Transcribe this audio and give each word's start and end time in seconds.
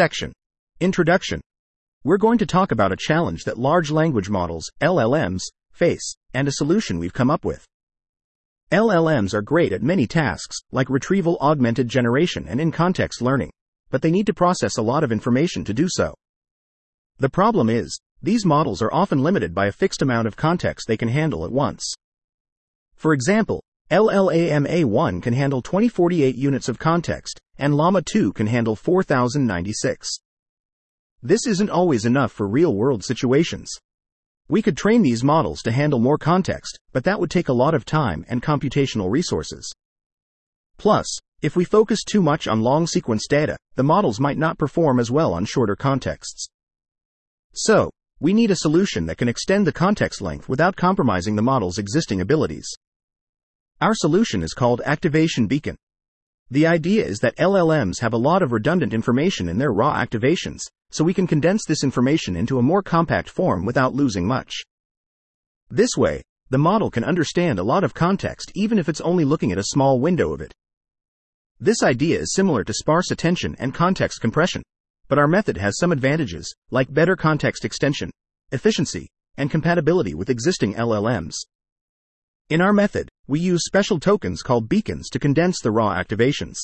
Section 0.00 0.32
Introduction. 0.80 1.42
We're 2.04 2.16
going 2.16 2.38
to 2.38 2.46
talk 2.46 2.72
about 2.72 2.90
a 2.90 2.96
challenge 2.96 3.44
that 3.44 3.58
large 3.58 3.90
language 3.90 4.30
models, 4.30 4.70
LLMs, 4.80 5.42
face, 5.72 6.14
and 6.32 6.48
a 6.48 6.52
solution 6.52 6.98
we've 6.98 7.12
come 7.12 7.30
up 7.30 7.44
with. 7.44 7.66
LLMs 8.72 9.34
are 9.34 9.42
great 9.42 9.74
at 9.74 9.82
many 9.82 10.06
tasks, 10.06 10.56
like 10.72 10.88
retrieval 10.88 11.36
augmented 11.42 11.86
generation 11.86 12.46
and 12.48 12.62
in 12.62 12.72
context 12.72 13.20
learning, 13.20 13.50
but 13.90 14.00
they 14.00 14.10
need 14.10 14.24
to 14.24 14.32
process 14.32 14.78
a 14.78 14.82
lot 14.82 15.04
of 15.04 15.12
information 15.12 15.64
to 15.66 15.74
do 15.74 15.86
so. 15.86 16.14
The 17.18 17.28
problem 17.28 17.68
is, 17.68 18.00
these 18.22 18.46
models 18.46 18.80
are 18.80 18.94
often 18.94 19.22
limited 19.22 19.54
by 19.54 19.66
a 19.66 19.72
fixed 19.72 20.00
amount 20.00 20.26
of 20.26 20.34
context 20.34 20.88
they 20.88 20.96
can 20.96 21.08
handle 21.08 21.44
at 21.44 21.52
once. 21.52 21.92
For 22.94 23.12
example, 23.12 23.62
LLAMA1 23.90 25.20
can 25.20 25.32
handle 25.32 25.60
2048 25.60 26.36
units 26.36 26.68
of 26.68 26.78
context, 26.78 27.40
and 27.58 27.74
Llama 27.74 28.02
2 28.02 28.32
can 28.34 28.46
handle 28.46 28.76
4096. 28.76 30.08
This 31.24 31.44
isn't 31.48 31.70
always 31.70 32.06
enough 32.06 32.30
for 32.30 32.46
real 32.46 32.76
world 32.76 33.02
situations. 33.02 33.68
We 34.48 34.62
could 34.62 34.76
train 34.76 35.02
these 35.02 35.24
models 35.24 35.60
to 35.62 35.72
handle 35.72 35.98
more 35.98 36.18
context, 36.18 36.78
but 36.92 37.02
that 37.02 37.18
would 37.18 37.32
take 37.32 37.48
a 37.48 37.52
lot 37.52 37.74
of 37.74 37.84
time 37.84 38.24
and 38.28 38.40
computational 38.40 39.10
resources. 39.10 39.68
Plus, 40.78 41.18
if 41.42 41.56
we 41.56 41.64
focus 41.64 42.04
too 42.04 42.22
much 42.22 42.46
on 42.46 42.60
long 42.60 42.86
sequence 42.86 43.26
data, 43.26 43.56
the 43.74 43.82
models 43.82 44.20
might 44.20 44.38
not 44.38 44.56
perform 44.56 45.00
as 45.00 45.10
well 45.10 45.34
on 45.34 45.44
shorter 45.44 45.74
contexts. 45.74 46.46
So, 47.54 47.90
we 48.20 48.32
need 48.32 48.52
a 48.52 48.56
solution 48.56 49.06
that 49.06 49.18
can 49.18 49.28
extend 49.28 49.66
the 49.66 49.72
context 49.72 50.20
length 50.20 50.48
without 50.48 50.76
compromising 50.76 51.34
the 51.34 51.42
model's 51.42 51.78
existing 51.78 52.20
abilities. 52.20 52.68
Our 53.80 53.94
solution 53.94 54.42
is 54.42 54.52
called 54.52 54.82
Activation 54.84 55.46
Beacon. 55.46 55.76
The 56.50 56.66
idea 56.66 57.02
is 57.02 57.20
that 57.20 57.36
LLMs 57.38 58.00
have 58.00 58.12
a 58.12 58.18
lot 58.18 58.42
of 58.42 58.52
redundant 58.52 58.92
information 58.92 59.48
in 59.48 59.56
their 59.56 59.72
raw 59.72 59.94
activations, 59.94 60.58
so 60.90 61.02
we 61.02 61.14
can 61.14 61.26
condense 61.26 61.62
this 61.66 61.82
information 61.82 62.36
into 62.36 62.58
a 62.58 62.62
more 62.62 62.82
compact 62.82 63.30
form 63.30 63.64
without 63.64 63.94
losing 63.94 64.26
much. 64.26 64.52
This 65.70 65.96
way, 65.96 66.22
the 66.50 66.58
model 66.58 66.90
can 66.90 67.04
understand 67.04 67.58
a 67.58 67.62
lot 67.62 67.82
of 67.82 67.94
context 67.94 68.52
even 68.54 68.78
if 68.78 68.86
it's 68.86 69.00
only 69.00 69.24
looking 69.24 69.50
at 69.50 69.56
a 69.56 69.72
small 69.72 69.98
window 69.98 70.34
of 70.34 70.42
it. 70.42 70.52
This 71.58 71.82
idea 71.82 72.18
is 72.18 72.34
similar 72.34 72.64
to 72.64 72.74
sparse 72.74 73.10
attention 73.10 73.56
and 73.58 73.72
context 73.72 74.20
compression, 74.20 74.62
but 75.08 75.18
our 75.18 75.28
method 75.28 75.56
has 75.56 75.78
some 75.78 75.90
advantages, 75.90 76.54
like 76.70 76.92
better 76.92 77.16
context 77.16 77.64
extension, 77.64 78.10
efficiency, 78.52 79.08
and 79.38 79.50
compatibility 79.50 80.12
with 80.12 80.28
existing 80.28 80.74
LLMs. 80.74 81.34
In 82.50 82.60
our 82.60 82.72
method, 82.72 83.08
we 83.28 83.38
use 83.38 83.64
special 83.64 84.00
tokens 84.00 84.42
called 84.42 84.68
beacons 84.68 85.08
to 85.10 85.20
condense 85.20 85.60
the 85.60 85.70
raw 85.70 85.94
activations. 85.94 86.56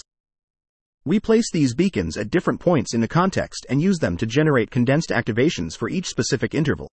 We 1.04 1.20
place 1.20 1.48
these 1.52 1.76
beacons 1.76 2.16
at 2.16 2.28
different 2.28 2.58
points 2.58 2.92
in 2.92 3.00
the 3.00 3.06
context 3.06 3.64
and 3.70 3.80
use 3.80 3.98
them 3.98 4.16
to 4.16 4.26
generate 4.26 4.72
condensed 4.72 5.10
activations 5.10 5.76
for 5.76 5.88
each 5.88 6.08
specific 6.08 6.56
interval. 6.56 6.90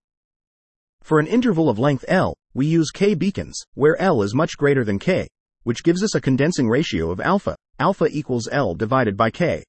For 1.02 1.18
an 1.18 1.26
interval 1.26 1.68
of 1.68 1.80
length 1.80 2.04
L, 2.06 2.36
we 2.54 2.66
use 2.66 2.92
K 2.92 3.14
beacons, 3.14 3.60
where 3.74 4.00
L 4.00 4.22
is 4.22 4.32
much 4.32 4.56
greater 4.56 4.84
than 4.84 5.00
K, 5.00 5.26
which 5.64 5.82
gives 5.82 6.04
us 6.04 6.14
a 6.14 6.20
condensing 6.20 6.68
ratio 6.68 7.10
of 7.10 7.20
alpha, 7.20 7.56
alpha 7.80 8.06
equals 8.12 8.48
L 8.52 8.76
divided 8.76 9.16
by 9.16 9.28
K. 9.28 9.64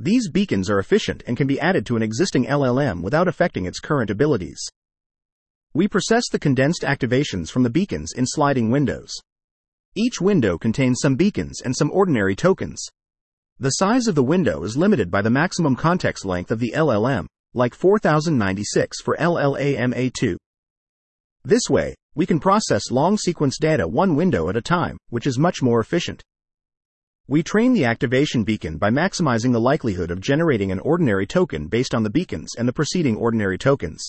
These 0.00 0.30
beacons 0.30 0.70
are 0.70 0.78
efficient 0.78 1.22
and 1.26 1.36
can 1.36 1.46
be 1.46 1.60
added 1.60 1.84
to 1.86 1.96
an 1.96 2.02
existing 2.02 2.46
LLM 2.46 3.02
without 3.02 3.28
affecting 3.28 3.66
its 3.66 3.80
current 3.80 4.08
abilities. 4.08 4.66
We 5.76 5.88
process 5.88 6.28
the 6.30 6.38
condensed 6.38 6.82
activations 6.82 7.50
from 7.50 7.64
the 7.64 7.70
beacons 7.70 8.12
in 8.16 8.26
sliding 8.26 8.70
windows. 8.70 9.12
Each 9.96 10.20
window 10.20 10.56
contains 10.56 11.00
some 11.02 11.16
beacons 11.16 11.62
and 11.64 11.74
some 11.74 11.90
ordinary 11.90 12.36
tokens. 12.36 12.80
The 13.58 13.70
size 13.70 14.06
of 14.06 14.14
the 14.14 14.22
window 14.22 14.62
is 14.62 14.76
limited 14.76 15.10
by 15.10 15.20
the 15.20 15.30
maximum 15.30 15.74
context 15.74 16.24
length 16.24 16.52
of 16.52 16.60
the 16.60 16.72
LLM, 16.76 17.26
like 17.54 17.74
4096 17.74 19.00
for 19.00 19.16
LLAMA2. 19.16 20.36
This 21.44 21.68
way, 21.68 21.96
we 22.14 22.24
can 22.24 22.38
process 22.38 22.92
long 22.92 23.18
sequence 23.18 23.58
data 23.58 23.88
one 23.88 24.14
window 24.14 24.48
at 24.48 24.56
a 24.56 24.62
time, 24.62 24.96
which 25.10 25.26
is 25.26 25.40
much 25.40 25.60
more 25.60 25.80
efficient. 25.80 26.22
We 27.26 27.42
train 27.42 27.72
the 27.72 27.86
activation 27.86 28.44
beacon 28.44 28.78
by 28.78 28.90
maximizing 28.90 29.50
the 29.50 29.60
likelihood 29.60 30.12
of 30.12 30.20
generating 30.20 30.70
an 30.70 30.78
ordinary 30.78 31.26
token 31.26 31.66
based 31.66 31.96
on 31.96 32.04
the 32.04 32.10
beacons 32.10 32.54
and 32.56 32.68
the 32.68 32.72
preceding 32.72 33.16
ordinary 33.16 33.58
tokens. 33.58 34.08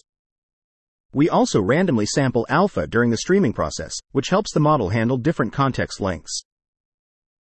We 1.15 1.29
also 1.29 1.61
randomly 1.61 2.05
sample 2.05 2.45
alpha 2.49 2.87
during 2.87 3.09
the 3.09 3.15
streaming 3.15 3.53
process, 3.53 3.93
which 4.11 4.27
helps 4.27 4.51
the 4.53 4.59
model 4.59 4.89
handle 4.89 5.15
different 5.15 5.53
context 5.53 6.01
lengths. 6.01 6.43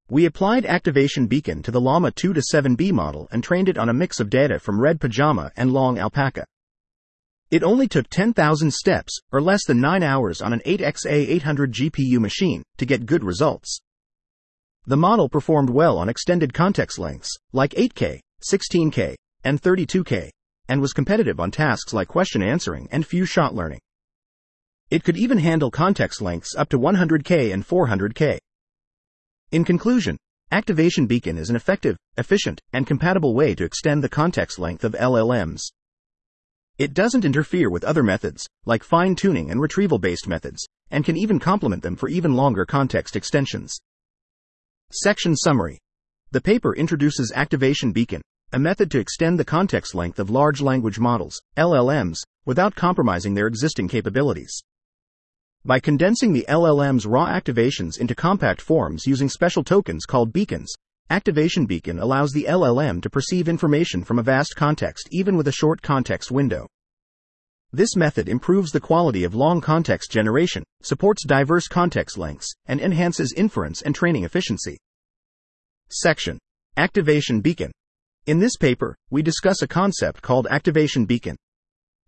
We 0.07 0.27
applied 0.27 0.67
Activation 0.67 1.25
Beacon 1.25 1.63
to 1.63 1.71
the 1.71 1.81
Llama 1.81 2.11
2 2.11 2.33
to 2.33 2.43
7B 2.53 2.91
model 2.91 3.27
and 3.31 3.43
trained 3.43 3.67
it 3.67 3.79
on 3.79 3.89
a 3.89 3.93
mix 3.93 4.19
of 4.19 4.29
data 4.29 4.59
from 4.59 4.79
Red 4.79 5.01
Pajama 5.01 5.51
and 5.57 5.73
Long 5.73 5.97
Alpaca. 5.97 6.45
It 7.49 7.63
only 7.63 7.87
took 7.87 8.07
10,000 8.11 8.71
steps, 8.71 9.19
or 9.31 9.41
less 9.41 9.65
than 9.65 9.81
9 9.81 10.03
hours 10.03 10.39
on 10.39 10.53
an 10.53 10.61
8XA800 10.67 11.71
GPU 11.71 12.19
machine, 12.19 12.61
to 12.77 12.85
get 12.85 13.07
good 13.07 13.23
results. 13.23 13.79
The 14.85 14.97
model 14.97 15.29
performed 15.29 15.71
well 15.71 15.97
on 15.97 16.09
extended 16.09 16.53
context 16.53 16.99
lengths, 16.99 17.35
like 17.53 17.71
8K, 17.71 18.19
16K, 18.47 19.15
and 19.43 19.59
32K, 19.59 20.29
and 20.67 20.81
was 20.81 20.93
competitive 20.93 21.39
on 21.39 21.51
tasks 21.51 21.93
like 21.93 22.07
question 22.07 22.41
answering 22.41 22.87
and 22.91 23.05
few 23.05 23.25
shot 23.25 23.53
learning. 23.53 23.79
It 24.89 25.03
could 25.03 25.17
even 25.17 25.39
handle 25.39 25.71
context 25.71 26.21
lengths 26.21 26.55
up 26.55 26.69
to 26.69 26.79
100K 26.79 27.53
and 27.53 27.67
400K. 27.67 28.37
In 29.51 29.63
conclusion, 29.63 30.17
Activation 30.51 31.07
Beacon 31.07 31.37
is 31.37 31.49
an 31.49 31.55
effective, 31.55 31.97
efficient, 32.17 32.61
and 32.73 32.85
compatible 32.85 33.33
way 33.33 33.55
to 33.55 33.63
extend 33.63 34.03
the 34.03 34.09
context 34.09 34.59
length 34.59 34.83
of 34.83 34.93
LLMs. 34.93 35.61
It 36.77 36.93
doesn't 36.93 37.25
interfere 37.25 37.69
with 37.69 37.83
other 37.83 38.03
methods, 38.03 38.47
like 38.65 38.83
fine 38.83 39.15
tuning 39.15 39.51
and 39.51 39.61
retrieval 39.61 39.99
based 39.99 40.27
methods, 40.27 40.67
and 40.91 41.05
can 41.05 41.17
even 41.17 41.39
complement 41.39 41.81
them 41.81 41.95
for 41.95 42.09
even 42.09 42.35
longer 42.35 42.65
context 42.65 43.15
extensions. 43.15 43.75
Section 44.91 45.35
Summary 45.35 45.79
The 46.31 46.41
paper 46.41 46.75
introduces 46.75 47.31
Activation 47.35 47.91
Beacon, 47.91 48.21
a 48.53 48.59
method 48.59 48.91
to 48.91 48.99
extend 48.99 49.39
the 49.39 49.43
context 49.43 49.95
length 49.95 50.19
of 50.19 50.29
large 50.29 50.61
language 50.61 50.99
models, 50.99 51.41
LLMs, 51.57 52.19
without 52.45 52.75
compromising 52.75 53.33
their 53.33 53.47
existing 53.47 53.87
capabilities. 53.87 54.61
By 55.65 55.79
condensing 55.79 56.33
the 56.33 56.45
LLM's 56.47 57.07
raw 57.07 57.25
activations 57.25 57.97
into 57.97 58.13
compact 58.13 58.61
forms 58.61 59.07
using 59.07 59.27
special 59.27 59.63
tokens 59.63 60.05
called 60.05 60.31
beacons, 60.31 60.71
Activation 61.09 61.65
Beacon 61.65 61.97
allows 61.97 62.31
the 62.31 62.45
LLM 62.47 63.01
to 63.01 63.09
perceive 63.09 63.49
information 63.49 64.03
from 64.03 64.19
a 64.19 64.23
vast 64.23 64.55
context 64.55 65.09
even 65.11 65.35
with 65.35 65.47
a 65.47 65.51
short 65.51 65.81
context 65.81 66.31
window. 66.31 66.67
This 67.71 67.95
method 67.95 68.29
improves 68.29 68.71
the 68.71 68.79
quality 68.79 69.23
of 69.23 69.33
long 69.33 69.61
context 69.61 70.11
generation, 70.11 70.63
supports 70.83 71.25
diverse 71.25 71.67
context 71.67 72.19
lengths, 72.19 72.53
and 72.67 72.79
enhances 72.79 73.33
inference 73.35 73.81
and 73.81 73.95
training 73.95 74.25
efficiency. 74.25 74.77
Section 75.89 76.37
Activation 76.77 77.41
Beacon 77.41 77.71
in 78.25 78.39
this 78.39 78.55
paper, 78.55 78.95
we 79.09 79.21
discuss 79.21 79.61
a 79.61 79.67
concept 79.67 80.21
called 80.21 80.47
activation 80.49 81.05
beacon. 81.05 81.35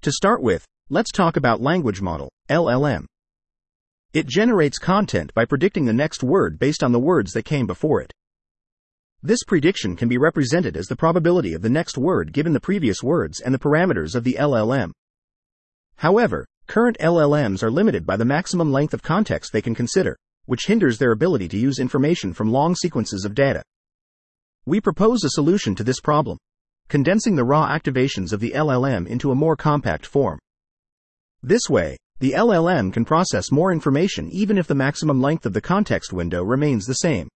To 0.01 0.11
start 0.11 0.41
with, 0.41 0.65
let's 0.89 1.11
talk 1.11 1.35
about 1.35 1.61
language 1.61 2.01
model, 2.01 2.31
LLM. 2.49 3.05
It 4.13 4.27
generates 4.27 4.77
content 4.77 5.33
by 5.33 5.43
predicting 5.43 5.83
the 5.83 5.91
next 5.91 6.23
word 6.23 6.57
based 6.57 6.83
on 6.83 6.93
the 6.93 6.99
words 6.99 7.33
that 7.33 7.43
came 7.43 7.67
before 7.67 7.99
it. 7.99 8.13
This 9.21 9.43
prediction 9.43 9.97
can 9.97 10.07
be 10.07 10.17
represented 10.17 10.77
as 10.77 10.87
the 10.87 10.95
probability 10.95 11.53
of 11.53 11.61
the 11.61 11.69
next 11.69 11.97
word 11.97 12.31
given 12.31 12.53
the 12.53 12.61
previous 12.61 13.03
words 13.03 13.41
and 13.41 13.53
the 13.53 13.59
parameters 13.59 14.15
of 14.15 14.23
the 14.23 14.37
LLM. 14.39 14.91
However, 15.97 16.45
current 16.67 16.97
LLMs 16.99 17.61
are 17.61 17.71
limited 17.71 18.05
by 18.05 18.15
the 18.15 18.23
maximum 18.23 18.71
length 18.71 18.93
of 18.93 19.03
context 19.03 19.51
they 19.51 19.61
can 19.61 19.75
consider, 19.75 20.15
which 20.45 20.67
hinders 20.67 20.97
their 20.97 21.11
ability 21.11 21.49
to 21.49 21.57
use 21.57 21.79
information 21.79 22.31
from 22.31 22.51
long 22.51 22.73
sequences 22.73 23.25
of 23.25 23.35
data. 23.35 23.63
We 24.65 24.81
propose 24.81 25.23
a 25.23 25.29
solution 25.29 25.75
to 25.75 25.83
this 25.83 25.99
problem, 25.99 26.37
condensing 26.89 27.35
the 27.35 27.43
raw 27.43 27.67
activations 27.67 28.33
of 28.33 28.39
the 28.39 28.53
LLM 28.55 29.05
into 29.07 29.31
a 29.31 29.35
more 29.35 29.55
compact 29.55 30.05
form. 30.05 30.39
This 31.43 31.69
way, 31.69 31.97
the 32.19 32.31
LLM 32.31 32.91
can 32.91 33.05
process 33.05 33.51
more 33.51 33.71
information 33.71 34.29
even 34.31 34.57
if 34.57 34.65
the 34.65 34.73
maximum 34.73 35.21
length 35.21 35.45
of 35.45 35.53
the 35.53 35.61
context 35.61 36.13
window 36.13 36.43
remains 36.43 36.85
the 36.85 36.93
same. 36.93 37.27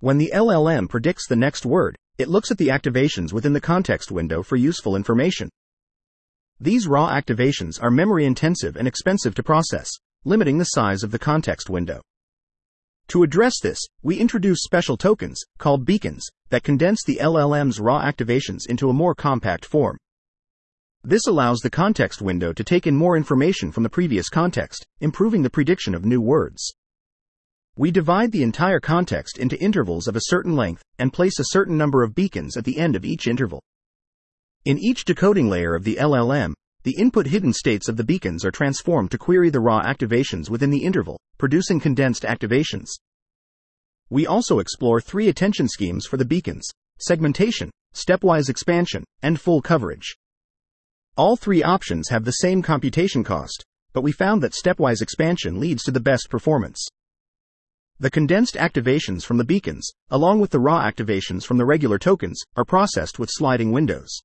When 0.00 0.18
the 0.18 0.32
LLM 0.34 0.88
predicts 0.88 1.28
the 1.28 1.36
next 1.36 1.64
word, 1.64 1.94
it 2.18 2.28
looks 2.28 2.50
at 2.50 2.58
the 2.58 2.68
activations 2.68 3.32
within 3.32 3.52
the 3.52 3.60
context 3.60 4.10
window 4.10 4.42
for 4.42 4.56
useful 4.56 4.96
information. 4.96 5.48
These 6.58 6.88
raw 6.88 7.10
activations 7.10 7.80
are 7.82 7.90
memory 7.90 8.24
intensive 8.24 8.76
and 8.76 8.88
expensive 8.88 9.34
to 9.36 9.42
process, 9.42 9.90
limiting 10.24 10.58
the 10.58 10.64
size 10.64 11.02
of 11.02 11.10
the 11.12 11.18
context 11.18 11.70
window. 11.70 12.00
To 13.08 13.22
address 13.22 13.60
this, 13.62 13.78
we 14.02 14.18
introduce 14.18 14.62
special 14.62 14.96
tokens, 14.96 15.40
called 15.58 15.84
beacons, 15.84 16.26
that 16.50 16.64
condense 16.64 17.04
the 17.04 17.18
LLM's 17.22 17.78
raw 17.78 18.02
activations 18.02 18.66
into 18.68 18.90
a 18.90 18.94
more 18.94 19.14
compact 19.14 19.64
form. 19.64 19.96
This 21.04 21.28
allows 21.28 21.60
the 21.60 21.70
context 21.70 22.20
window 22.20 22.52
to 22.52 22.64
take 22.64 22.84
in 22.84 22.96
more 22.96 23.16
information 23.16 23.70
from 23.70 23.84
the 23.84 23.88
previous 23.88 24.28
context, 24.28 24.84
improving 25.00 25.42
the 25.42 25.50
prediction 25.50 25.94
of 25.94 26.04
new 26.04 26.20
words. 26.20 26.74
We 27.76 27.92
divide 27.92 28.32
the 28.32 28.42
entire 28.42 28.80
context 28.80 29.38
into 29.38 29.60
intervals 29.60 30.08
of 30.08 30.16
a 30.16 30.22
certain 30.22 30.56
length 30.56 30.82
and 30.98 31.12
place 31.12 31.38
a 31.38 31.52
certain 31.52 31.76
number 31.76 32.02
of 32.02 32.14
beacons 32.14 32.56
at 32.56 32.64
the 32.64 32.78
end 32.78 32.96
of 32.96 33.04
each 33.04 33.28
interval. 33.28 33.62
In 34.64 34.78
each 34.78 35.04
decoding 35.04 35.48
layer 35.48 35.76
of 35.76 35.84
the 35.84 35.96
LLM, 36.00 36.54
the 36.86 36.96
input 36.98 37.26
hidden 37.26 37.52
states 37.52 37.88
of 37.88 37.96
the 37.96 38.04
beacons 38.04 38.44
are 38.44 38.52
transformed 38.52 39.10
to 39.10 39.18
query 39.18 39.50
the 39.50 39.58
raw 39.58 39.82
activations 39.82 40.48
within 40.48 40.70
the 40.70 40.84
interval, 40.84 41.18
producing 41.36 41.80
condensed 41.80 42.22
activations. 42.22 42.90
We 44.08 44.24
also 44.24 44.60
explore 44.60 45.00
three 45.00 45.28
attention 45.28 45.66
schemes 45.66 46.06
for 46.06 46.16
the 46.16 46.24
beacons 46.24 46.64
segmentation, 47.00 47.72
stepwise 47.92 48.48
expansion, 48.48 49.02
and 49.20 49.40
full 49.40 49.60
coverage. 49.60 50.16
All 51.16 51.34
three 51.34 51.60
options 51.60 52.08
have 52.10 52.24
the 52.24 52.30
same 52.30 52.62
computation 52.62 53.24
cost, 53.24 53.64
but 53.92 54.02
we 54.02 54.12
found 54.12 54.40
that 54.44 54.54
stepwise 54.54 55.02
expansion 55.02 55.58
leads 55.58 55.82
to 55.82 55.90
the 55.90 55.98
best 55.98 56.30
performance. 56.30 56.86
The 57.98 58.10
condensed 58.10 58.54
activations 58.54 59.24
from 59.24 59.38
the 59.38 59.44
beacons, 59.44 59.90
along 60.08 60.38
with 60.38 60.52
the 60.52 60.60
raw 60.60 60.88
activations 60.88 61.42
from 61.42 61.56
the 61.56 61.66
regular 61.66 61.98
tokens, 61.98 62.40
are 62.54 62.64
processed 62.64 63.18
with 63.18 63.28
sliding 63.32 63.72
windows. 63.72 64.22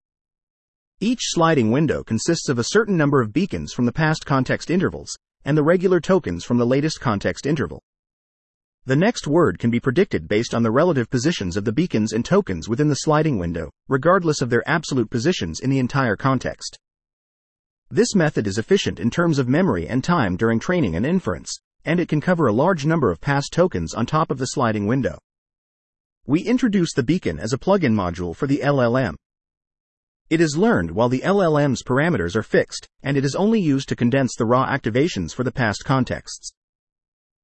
Each 1.03 1.21
sliding 1.23 1.71
window 1.71 2.03
consists 2.03 2.47
of 2.47 2.59
a 2.59 2.63
certain 2.63 2.95
number 2.95 3.21
of 3.21 3.33
beacons 3.33 3.73
from 3.73 3.85
the 3.85 3.91
past 3.91 4.23
context 4.23 4.69
intervals, 4.69 5.17
and 5.43 5.57
the 5.57 5.63
regular 5.63 5.99
tokens 5.99 6.43
from 6.43 6.59
the 6.59 6.65
latest 6.65 7.01
context 7.01 7.47
interval. 7.47 7.81
The 8.85 8.95
next 8.95 9.25
word 9.25 9.57
can 9.57 9.71
be 9.71 9.79
predicted 9.79 10.27
based 10.27 10.53
on 10.53 10.61
the 10.61 10.69
relative 10.69 11.09
positions 11.09 11.57
of 11.57 11.65
the 11.65 11.71
beacons 11.71 12.13
and 12.13 12.23
tokens 12.23 12.69
within 12.69 12.87
the 12.87 12.93
sliding 12.93 13.39
window, 13.39 13.71
regardless 13.87 14.43
of 14.43 14.51
their 14.51 14.61
absolute 14.69 15.09
positions 15.09 15.59
in 15.59 15.71
the 15.71 15.79
entire 15.79 16.15
context. 16.15 16.77
This 17.89 18.13
method 18.13 18.45
is 18.45 18.59
efficient 18.59 18.99
in 18.99 19.09
terms 19.09 19.39
of 19.39 19.49
memory 19.49 19.87
and 19.87 20.03
time 20.03 20.37
during 20.37 20.59
training 20.59 20.95
and 20.95 21.03
inference, 21.03 21.51
and 21.83 21.99
it 21.99 22.09
can 22.09 22.21
cover 22.21 22.45
a 22.45 22.53
large 22.53 22.85
number 22.85 23.09
of 23.09 23.19
past 23.19 23.51
tokens 23.51 23.95
on 23.95 24.05
top 24.05 24.29
of 24.29 24.37
the 24.37 24.45
sliding 24.45 24.85
window. 24.85 25.17
We 26.27 26.41
introduce 26.41 26.93
the 26.93 27.01
beacon 27.01 27.39
as 27.39 27.53
a 27.53 27.57
plugin 27.57 27.95
module 27.95 28.35
for 28.35 28.45
the 28.45 28.59
LLM. 28.59 29.15
It 30.31 30.39
is 30.39 30.55
learned 30.55 30.91
while 30.91 31.09
the 31.09 31.23
LLM's 31.25 31.83
parameters 31.83 32.37
are 32.37 32.41
fixed, 32.41 32.87
and 33.03 33.17
it 33.17 33.25
is 33.25 33.35
only 33.35 33.59
used 33.59 33.89
to 33.89 33.97
condense 33.97 34.33
the 34.37 34.45
raw 34.45 34.65
activations 34.65 35.35
for 35.35 35.43
the 35.43 35.51
past 35.51 35.83
contexts. 35.83 36.53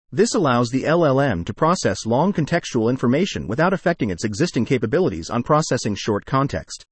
This 0.10 0.34
allows 0.34 0.69
the 0.69 0.84
LLM 0.84 1.45
to 1.48 1.54
process 1.54 2.06
long 2.06 2.31
contextual 2.31 2.89
information 2.89 3.45
without 3.45 3.74
affecting 3.74 4.10
its 4.10 4.24
existing 4.24 4.63
capabilities 4.63 5.30
on 5.30 5.44
processing 5.44 5.95
short 5.95 6.25
context. 6.25 6.86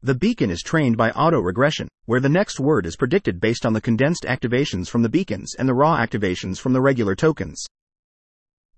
The 0.00 0.14
beacon 0.14 0.48
is 0.48 0.62
trained 0.62 0.96
by 0.96 1.10
auto-regression, 1.10 1.88
where 2.04 2.20
the 2.20 2.28
next 2.28 2.60
word 2.60 2.86
is 2.86 2.94
predicted 2.94 3.40
based 3.40 3.66
on 3.66 3.72
the 3.72 3.80
condensed 3.80 4.22
activations 4.28 4.88
from 4.88 5.02
the 5.02 5.08
beacons 5.08 5.56
and 5.58 5.68
the 5.68 5.74
raw 5.74 5.96
activations 5.96 6.60
from 6.60 6.72
the 6.72 6.80
regular 6.80 7.16
tokens. 7.16 7.64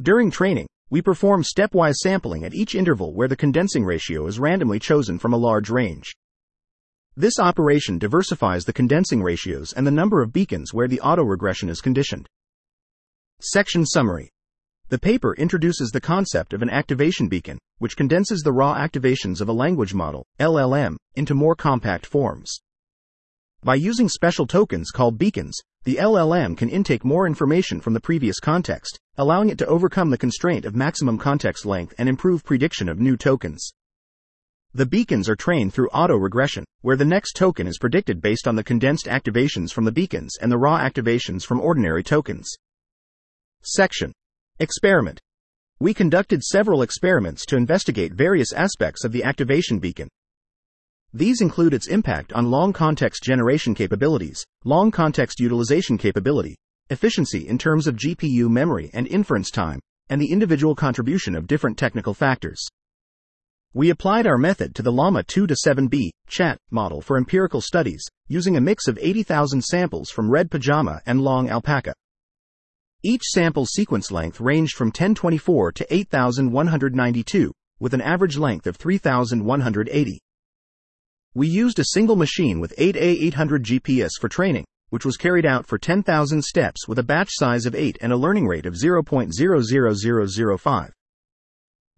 During 0.00 0.30
training, 0.30 0.66
we 0.90 1.02
perform 1.02 1.42
stepwise 1.42 1.96
sampling 1.96 2.44
at 2.44 2.54
each 2.54 2.74
interval 2.74 3.14
where 3.14 3.28
the 3.28 3.36
condensing 3.36 3.84
ratio 3.84 4.26
is 4.26 4.38
randomly 4.38 4.78
chosen 4.78 5.18
from 5.18 5.32
a 5.32 5.38
large 5.38 5.70
range. 5.70 6.14
This 7.16 7.38
operation 7.38 7.98
diversifies 7.98 8.64
the 8.64 8.72
condensing 8.72 9.22
ratios 9.22 9.72
and 9.72 9.86
the 9.86 9.90
number 9.90 10.22
of 10.22 10.32
beacons 10.32 10.74
where 10.74 10.88
the 10.88 11.00
auto-regression 11.00 11.68
is 11.68 11.80
conditioned. 11.80 12.28
Section 13.40 13.84
Summary 13.84 14.30
the 14.88 14.98
paper 15.00 15.34
introduces 15.34 15.90
the 15.90 16.00
concept 16.00 16.52
of 16.52 16.62
an 16.62 16.70
activation 16.70 17.26
beacon, 17.26 17.58
which 17.78 17.96
condenses 17.96 18.42
the 18.42 18.52
raw 18.52 18.76
activations 18.76 19.40
of 19.40 19.48
a 19.48 19.52
language 19.52 19.94
model, 19.94 20.24
LLM, 20.38 20.94
into 21.16 21.34
more 21.34 21.56
compact 21.56 22.06
forms. 22.06 22.60
By 23.64 23.74
using 23.74 24.08
special 24.08 24.46
tokens 24.46 24.92
called 24.92 25.18
beacons, 25.18 25.58
the 25.82 25.96
LLM 25.96 26.56
can 26.56 26.68
intake 26.68 27.04
more 27.04 27.26
information 27.26 27.80
from 27.80 27.94
the 27.94 28.00
previous 28.00 28.38
context, 28.38 29.00
allowing 29.18 29.48
it 29.48 29.58
to 29.58 29.66
overcome 29.66 30.10
the 30.10 30.18
constraint 30.18 30.64
of 30.64 30.74
maximum 30.74 31.18
context 31.18 31.64
length 31.64 31.94
and 31.98 32.08
improve 32.08 32.44
prediction 32.44 32.88
of 32.88 33.00
new 33.00 33.16
tokens. 33.16 33.72
The 34.74 34.86
beacons 34.86 35.28
are 35.28 35.36
trained 35.36 35.72
through 35.72 35.88
auto 35.88 36.16
regression, 36.16 36.64
where 36.82 36.96
the 36.96 37.04
next 37.04 37.32
token 37.32 37.66
is 37.66 37.78
predicted 37.78 38.20
based 38.20 38.46
on 38.46 38.56
the 38.56 38.64
condensed 38.64 39.06
activations 39.06 39.72
from 39.72 39.84
the 39.84 39.92
beacons 39.92 40.36
and 40.40 40.52
the 40.52 40.58
raw 40.58 40.78
activations 40.78 41.44
from 41.44 41.60
ordinary 41.60 42.02
tokens. 42.02 42.54
Section 43.62 44.12
Experiment. 44.58 45.18
We 45.80 45.94
conducted 45.94 46.42
several 46.42 46.82
experiments 46.82 47.46
to 47.46 47.56
investigate 47.56 48.12
various 48.12 48.52
aspects 48.52 49.04
of 49.04 49.12
the 49.12 49.24
activation 49.24 49.78
beacon. 49.78 50.08
These 51.14 51.40
include 51.40 51.72
its 51.72 51.86
impact 51.86 52.32
on 52.34 52.50
long 52.50 52.72
context 52.74 53.22
generation 53.22 53.74
capabilities, 53.74 54.44
long 54.64 54.90
context 54.90 55.40
utilization 55.40 55.96
capability, 55.96 56.56
efficiency 56.90 57.48
in 57.48 57.58
terms 57.58 57.86
of 57.86 57.96
GPU 57.96 58.48
memory 58.48 58.90
and 58.92 59.06
inference 59.06 59.50
time, 59.50 59.80
and 60.08 60.20
the 60.20 60.30
individual 60.30 60.74
contribution 60.74 61.34
of 61.34 61.46
different 61.46 61.76
technical 61.76 62.14
factors. 62.14 62.66
We 63.74 63.90
applied 63.90 64.26
our 64.26 64.38
method 64.38 64.74
to 64.76 64.82
the 64.82 64.92
Llama 64.92 65.22
2 65.24 65.46
to 65.46 65.54
7b 65.54 66.10
chat 66.26 66.58
model 66.70 67.00
for 67.00 67.16
empirical 67.16 67.60
studies, 67.60 68.02
using 68.26 68.56
a 68.56 68.60
mix 68.60 68.88
of 68.88 68.98
80,000 69.00 69.62
samples 69.62 70.08
from 70.10 70.30
Red 70.30 70.50
Pajama 70.50 71.02
and 71.04 71.20
Long 71.20 71.50
Alpaca. 71.50 71.92
Each 73.02 73.22
sample 73.24 73.66
sequence 73.66 74.10
length 74.10 74.40
ranged 74.40 74.74
from 74.74 74.88
1024 74.88 75.72
to 75.72 75.94
8192, 75.94 77.52
with 77.78 77.92
an 77.92 78.00
average 78.00 78.38
length 78.38 78.66
of 78.66 78.76
3180. 78.76 80.20
We 81.34 81.46
used 81.46 81.78
a 81.78 81.84
single 81.84 82.16
machine 82.16 82.60
with 82.60 82.74
8A800 82.78 83.62
GPS 83.62 84.12
for 84.18 84.30
training, 84.30 84.64
which 84.96 85.04
was 85.04 85.18
carried 85.18 85.44
out 85.44 85.66
for 85.66 85.76
10,000 85.76 86.42
steps 86.42 86.88
with 86.88 86.98
a 86.98 87.02
batch 87.02 87.28
size 87.32 87.66
of 87.66 87.74
8 87.74 87.98
and 88.00 88.14
a 88.14 88.16
learning 88.16 88.46
rate 88.46 88.64
of 88.64 88.72
0.00005. 88.72 90.90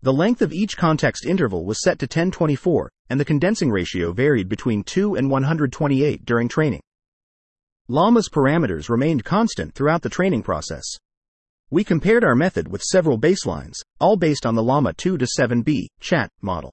The 0.02 0.12
length 0.12 0.42
of 0.42 0.52
each 0.52 0.76
context 0.76 1.24
interval 1.24 1.64
was 1.64 1.80
set 1.80 2.00
to 2.00 2.06
1024, 2.06 2.90
and 3.08 3.20
the 3.20 3.24
condensing 3.24 3.70
ratio 3.70 4.10
varied 4.10 4.48
between 4.48 4.82
2 4.82 5.14
and 5.14 5.30
128 5.30 6.24
during 6.24 6.48
training. 6.48 6.80
Llama's 7.86 8.28
parameters 8.28 8.88
remained 8.88 9.24
constant 9.24 9.74
throughout 9.74 10.02
the 10.02 10.08
training 10.08 10.42
process. 10.42 10.82
We 11.70 11.84
compared 11.84 12.24
our 12.24 12.34
method 12.34 12.66
with 12.66 12.82
several 12.82 13.16
baselines, 13.16 13.76
all 14.00 14.16
based 14.16 14.44
on 14.44 14.56
the 14.56 14.62
Llama 14.64 14.92
2 14.94 15.18
to 15.18 15.28
7b 15.38 15.86
chat 16.00 16.30
model. 16.42 16.72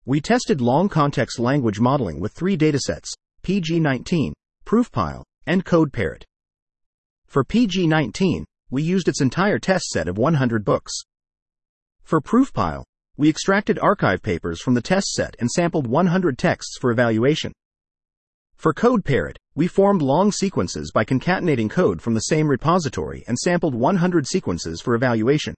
We 0.07 0.21
tested 0.21 0.61
long 0.61 0.91
context 0.91 1.39
language 1.39 1.81
modeling 1.81 2.21
with 2.21 2.35
three 2.35 2.59
datasets 2.59 3.09
PG19, 3.43 4.33
ProofPile, 4.67 5.23
and 5.47 5.65
CodeParrot. 5.65 6.25
For 7.27 7.43
PG19, 7.43 8.45
we 8.71 8.83
used 8.83 9.09
its 9.09 9.23
entire 9.23 9.59
test 9.59 9.87
set 9.87 10.07
of 10.07 10.19
100 10.19 10.63
books. 10.63 10.93
For 12.03 12.21
ProofPile, 12.21 12.85
we 13.17 13.31
extracted 13.31 13.79
arXiv 13.79 14.23
papers 14.23 14.61
from 14.61 14.75
the 14.75 14.83
test 14.83 15.07
set 15.13 15.37
and 15.39 15.51
sampled 15.51 15.87
100 15.87 16.37
texts 16.37 16.77
for 16.79 16.91
evaluation. 16.91 17.55
For 18.57 18.75
CodeParrot, 18.75 19.37
we 19.55 19.69
formed 19.69 20.03
long 20.03 20.33
sequences 20.33 20.91
by 20.93 21.07
concatenating 21.07 21.71
code 21.71 22.03
from 22.03 22.13
the 22.13 22.21
same 22.21 22.47
repository 22.47 23.25
and 23.27 23.39
sampled 23.39 23.75
100 23.75 24.27
sequences 24.27 24.83
for 24.83 24.95
evaluation. 24.95 25.55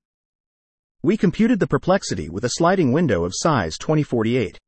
We 1.07 1.17
computed 1.17 1.61
the 1.61 1.69
perplexity 1.69 2.29
with 2.29 2.45
a 2.45 2.55
sliding 2.55 2.91
window 2.91 3.23
of 3.23 3.31
size 3.33 3.79
2048. 3.79 4.59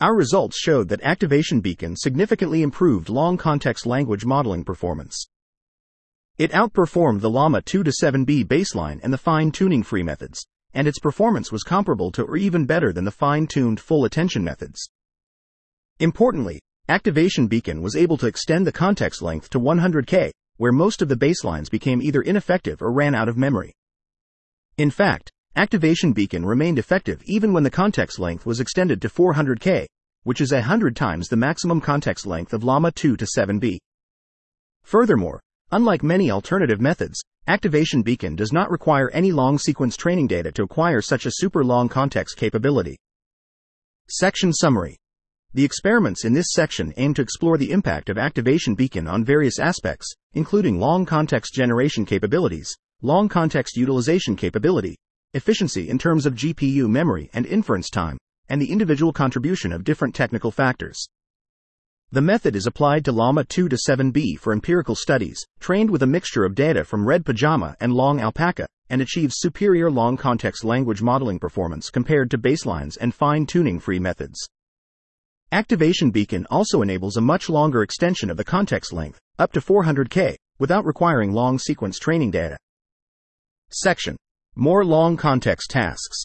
Our 0.00 0.16
results 0.16 0.58
showed 0.58 0.88
that 0.88 1.02
Activation 1.02 1.60
Beacon 1.60 1.94
significantly 1.94 2.62
improved 2.62 3.10
long 3.10 3.36
context 3.36 3.84
language 3.84 4.24
modeling 4.24 4.64
performance. 4.64 5.28
It 6.38 6.52
outperformed 6.52 7.20
the 7.20 7.28
Llama 7.28 7.60
2 7.60 7.82
to 7.82 7.92
7b 8.02 8.46
baseline 8.46 8.98
and 9.02 9.12
the 9.12 9.18
fine 9.18 9.50
tuning 9.50 9.82
free 9.82 10.02
methods 10.02 10.46
and 10.72 10.88
its 10.88 10.98
performance 11.00 11.52
was 11.52 11.62
comparable 11.62 12.10
to 12.12 12.22
or 12.24 12.38
even 12.38 12.64
better 12.64 12.90
than 12.90 13.04
the 13.04 13.10
fine-tuned 13.10 13.78
full 13.78 14.06
attention 14.06 14.42
methods. 14.42 14.88
Importantly, 15.98 16.62
Activation 16.88 17.46
Beacon 17.46 17.82
was 17.82 17.94
able 17.94 18.16
to 18.16 18.26
extend 18.26 18.66
the 18.66 18.72
context 18.72 19.20
length 19.20 19.50
to 19.50 19.60
100K, 19.60 20.30
where 20.56 20.72
most 20.72 21.02
of 21.02 21.10
the 21.10 21.14
baselines 21.14 21.70
became 21.70 22.00
either 22.00 22.22
ineffective 22.22 22.80
or 22.80 22.90
ran 22.90 23.14
out 23.14 23.28
of 23.28 23.36
memory. 23.36 23.74
In 24.78 24.90
fact, 24.90 25.30
Activation 25.56 26.12
Beacon 26.12 26.44
remained 26.44 26.78
effective 26.78 27.22
even 27.24 27.52
when 27.52 27.62
the 27.62 27.70
context 27.70 28.18
length 28.18 28.44
was 28.44 28.60
extended 28.60 29.00
to 29.02 29.08
400K, 29.08 29.86
which 30.24 30.40
is 30.40 30.52
a 30.52 30.62
hundred 30.62 30.96
times 30.96 31.28
the 31.28 31.36
maximum 31.36 31.80
context 31.80 32.26
length 32.26 32.52
of 32.52 32.62
Llama 32.62 32.92
2 32.92 33.16
to 33.16 33.26
7b. 33.36 33.78
Furthermore, 34.82 35.40
Unlike 35.72 36.04
many 36.04 36.30
alternative 36.30 36.80
methods, 36.80 37.20
Activation 37.48 38.02
Beacon 38.02 38.36
does 38.36 38.52
not 38.52 38.70
require 38.70 39.10
any 39.10 39.32
long 39.32 39.58
sequence 39.58 39.96
training 39.96 40.28
data 40.28 40.52
to 40.52 40.62
acquire 40.62 41.02
such 41.02 41.26
a 41.26 41.32
super 41.32 41.64
long 41.64 41.88
context 41.88 42.36
capability. 42.36 42.96
Section 44.08 44.52
Summary 44.52 44.96
The 45.54 45.64
experiments 45.64 46.24
in 46.24 46.34
this 46.34 46.52
section 46.52 46.94
aim 46.98 47.14
to 47.14 47.22
explore 47.22 47.58
the 47.58 47.72
impact 47.72 48.08
of 48.10 48.16
Activation 48.16 48.76
Beacon 48.76 49.08
on 49.08 49.24
various 49.24 49.58
aspects, 49.58 50.14
including 50.34 50.78
long 50.78 51.04
context 51.04 51.52
generation 51.52 52.06
capabilities, 52.06 52.72
long 53.02 53.28
context 53.28 53.76
utilization 53.76 54.36
capability, 54.36 54.96
efficiency 55.34 55.90
in 55.90 55.98
terms 55.98 56.24
of 56.24 56.34
GPU 56.34 56.88
memory 56.88 57.28
and 57.34 57.44
inference 57.44 57.90
time, 57.90 58.16
and 58.48 58.60
the 58.60 58.72
individual 58.72 59.12
contribution 59.12 59.70
of 59.70 59.84
different 59.84 60.14
technical 60.14 60.50
factors. 60.50 61.06
The 62.10 62.22
method 62.22 62.56
is 62.56 62.66
applied 62.66 63.04
to 63.04 63.12
Llama 63.12 63.44
2 63.44 63.68
to 63.68 63.76
7b 63.76 64.38
for 64.38 64.52
empirical 64.52 64.94
studies, 64.94 65.44
trained 65.60 65.90
with 65.90 66.02
a 66.02 66.06
mixture 66.06 66.44
of 66.44 66.54
data 66.54 66.84
from 66.84 67.06
Red 67.06 67.26
Pajama 67.26 67.76
and 67.80 67.92
Long 67.92 68.20
Alpaca, 68.20 68.66
and 68.88 69.02
achieves 69.02 69.34
superior 69.38 69.90
long 69.90 70.16
context 70.16 70.64
language 70.64 71.02
modeling 71.02 71.38
performance 71.38 71.90
compared 71.90 72.30
to 72.30 72.38
baselines 72.38 72.96
and 72.98 73.14
fine 73.14 73.44
tuning 73.44 73.78
free 73.78 73.98
methods. 73.98 74.48
Activation 75.52 76.10
Beacon 76.10 76.46
also 76.50 76.80
enables 76.80 77.16
a 77.16 77.20
much 77.20 77.48
longer 77.50 77.82
extension 77.82 78.30
of 78.30 78.36
the 78.36 78.44
context 78.44 78.92
length, 78.92 79.18
up 79.38 79.52
to 79.52 79.60
400K, 79.60 80.36
without 80.58 80.86
requiring 80.86 81.32
long 81.32 81.58
sequence 81.58 81.98
training 81.98 82.30
data. 82.30 82.56
Section 83.70 84.16
More 84.54 84.84
long 84.84 85.16
context 85.16 85.70
tasks. 85.70 86.24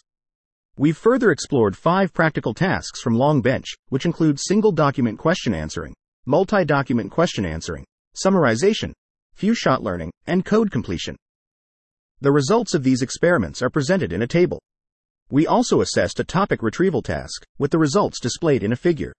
We've 0.78 0.98
further 0.98 1.32
explored 1.32 1.76
five 1.76 2.14
practical 2.14 2.54
tasks 2.54 3.02
from 3.02 3.16
Long 3.16 3.42
Bench, 3.42 3.68
which 3.90 4.06
include 4.06 4.40
single 4.40 4.72
document 4.72 5.18
question 5.18 5.54
answering, 5.54 5.96
multi 6.26 6.64
document 6.64 7.12
question 7.12 7.46
answering, 7.46 7.84
summarization, 8.16 8.94
few 9.34 9.56
shot 9.56 9.82
learning, 9.82 10.12
and 10.28 10.46
code 10.46 10.72
completion. 10.72 11.16
The 12.22 12.32
results 12.32 12.76
of 12.76 12.84
these 12.84 13.02
experiments 13.02 13.62
are 13.64 13.72
presented 13.72 14.14
in 14.14 14.22
a 14.22 14.28
table. 14.28 14.62
We 15.32 15.48
also 15.48 15.82
assessed 15.82 16.20
a 16.20 16.24
topic 16.24 16.62
retrieval 16.62 17.02
task, 17.02 17.44
with 17.58 17.72
the 17.72 17.80
results 17.80 18.20
displayed 18.20 18.64
in 18.64 18.72
a 18.72 18.76
figure. 18.76 19.14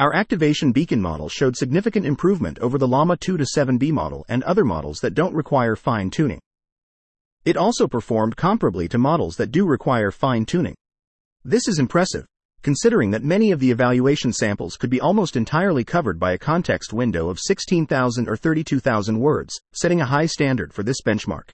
Our 0.00 0.12
activation 0.12 0.72
beacon 0.72 1.00
model 1.00 1.28
showed 1.28 1.56
significant 1.56 2.06
improvement 2.06 2.58
over 2.58 2.76
the 2.76 2.88
Llama 2.88 3.16
2 3.16 3.36
to 3.36 3.44
7b 3.44 3.92
model 3.92 4.24
and 4.28 4.42
other 4.42 4.64
models 4.64 4.98
that 4.98 5.14
don't 5.14 5.34
require 5.34 5.76
fine 5.76 6.10
tuning. 6.10 6.40
It 7.44 7.56
also 7.58 7.86
performed 7.86 8.36
comparably 8.36 8.88
to 8.88 8.96
models 8.96 9.36
that 9.36 9.50
do 9.50 9.66
require 9.66 10.10
fine 10.10 10.46
tuning. 10.46 10.74
This 11.44 11.68
is 11.68 11.78
impressive, 11.78 12.24
considering 12.62 13.10
that 13.10 13.22
many 13.22 13.50
of 13.50 13.60
the 13.60 13.70
evaluation 13.70 14.32
samples 14.32 14.76
could 14.76 14.88
be 14.88 15.00
almost 15.00 15.36
entirely 15.36 15.84
covered 15.84 16.18
by 16.18 16.32
a 16.32 16.38
context 16.38 16.94
window 16.94 17.28
of 17.28 17.38
16,000 17.38 18.28
or 18.28 18.36
32,000 18.36 19.20
words, 19.20 19.60
setting 19.74 20.00
a 20.00 20.06
high 20.06 20.24
standard 20.24 20.72
for 20.72 20.82
this 20.82 21.02
benchmark. 21.02 21.50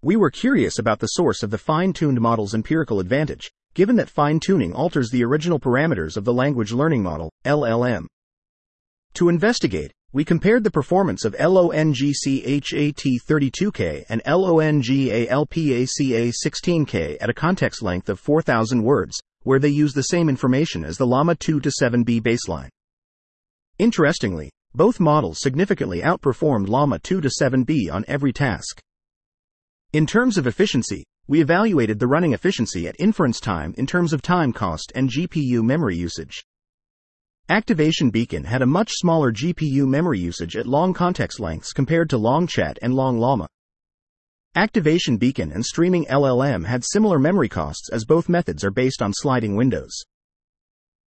We 0.00 0.16
were 0.16 0.30
curious 0.30 0.78
about 0.78 1.00
the 1.00 1.08
source 1.08 1.42
of 1.42 1.50
the 1.50 1.58
fine 1.58 1.92
tuned 1.92 2.20
model's 2.22 2.54
empirical 2.54 2.98
advantage, 2.98 3.50
given 3.74 3.96
that 3.96 4.08
fine 4.08 4.40
tuning 4.40 4.72
alters 4.72 5.10
the 5.10 5.24
original 5.24 5.60
parameters 5.60 6.16
of 6.16 6.24
the 6.24 6.32
language 6.32 6.72
learning 6.72 7.02
model, 7.02 7.30
LLM. 7.44 8.06
To 9.14 9.28
investigate, 9.28 9.92
we 10.10 10.24
compared 10.24 10.64
the 10.64 10.70
performance 10.70 11.26
of 11.26 11.34
LONGCHAT32K 11.34 14.04
and 14.08 14.24
LONGALPACA16K 14.24 17.18
at 17.20 17.28
a 17.28 17.34
context 17.34 17.82
length 17.82 18.08
of 18.08 18.18
4,000 18.18 18.82
words, 18.82 19.20
where 19.42 19.58
they 19.58 19.68
use 19.68 19.92
the 19.92 20.00
same 20.02 20.30
information 20.30 20.82
as 20.82 20.96
the 20.96 21.06
Llama 21.06 21.34
2 21.34 21.60
to 21.60 21.68
7b 21.68 22.22
baseline. 22.22 22.70
Interestingly, 23.78 24.50
both 24.74 24.98
models 24.98 25.42
significantly 25.42 26.00
outperformed 26.00 26.68
Llama 26.68 26.98
2 27.00 27.20
to 27.20 27.28
7b 27.28 27.92
on 27.92 28.06
every 28.08 28.32
task. 28.32 28.80
In 29.92 30.06
terms 30.06 30.38
of 30.38 30.46
efficiency, 30.46 31.04
we 31.26 31.42
evaluated 31.42 31.98
the 31.98 32.06
running 32.06 32.32
efficiency 32.32 32.88
at 32.88 32.96
inference 32.98 33.40
time 33.40 33.74
in 33.76 33.86
terms 33.86 34.14
of 34.14 34.22
time 34.22 34.54
cost 34.54 34.90
and 34.94 35.10
GPU 35.10 35.62
memory 35.62 35.96
usage. 35.96 36.46
Activation 37.50 38.10
Beacon 38.10 38.44
had 38.44 38.60
a 38.60 38.66
much 38.66 38.90
smaller 38.92 39.32
GPU 39.32 39.88
memory 39.88 40.18
usage 40.18 40.54
at 40.54 40.66
long 40.66 40.92
context 40.92 41.40
lengths 41.40 41.72
compared 41.72 42.10
to 42.10 42.18
LongChat 42.18 42.76
and 42.82 42.92
LongLlama. 42.92 43.46
Activation 44.54 45.16
Beacon 45.16 45.52
and 45.52 45.64
Streaming 45.64 46.04
LLM 46.10 46.66
had 46.66 46.84
similar 46.84 47.18
memory 47.18 47.48
costs 47.48 47.88
as 47.90 48.04
both 48.04 48.28
methods 48.28 48.64
are 48.64 48.70
based 48.70 49.00
on 49.00 49.14
sliding 49.14 49.56
windows. 49.56 49.98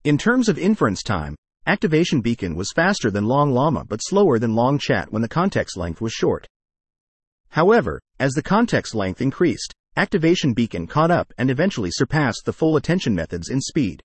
In 0.04 0.16
terms 0.16 0.48
of 0.48 0.58
inference 0.58 1.02
time, 1.02 1.36
Activation 1.66 2.22
Beacon 2.22 2.56
was 2.56 2.72
faster 2.74 3.10
than 3.10 3.24
LongLlama 3.24 3.86
but 3.86 4.00
slower 4.02 4.38
than 4.38 4.54
LongChat 4.54 5.08
when 5.10 5.20
the 5.20 5.28
context 5.28 5.76
length 5.76 6.00
was 6.00 6.14
short. 6.14 6.46
However, 7.50 8.00
as 8.18 8.32
the 8.32 8.42
context 8.42 8.94
length 8.94 9.20
increased, 9.20 9.74
Activation 9.94 10.54
Beacon 10.54 10.86
caught 10.86 11.10
up 11.10 11.34
and 11.36 11.50
eventually 11.50 11.90
surpassed 11.90 12.46
the 12.46 12.54
full 12.54 12.76
attention 12.76 13.14
methods 13.14 13.50
in 13.50 13.60
speed. 13.60 14.02